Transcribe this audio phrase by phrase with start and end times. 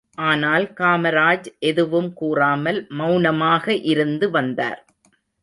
[0.21, 4.81] ஆனால் காமராஜ் எதுவும் கூறாமல் மெளனமாக இருந்து வந்தார்.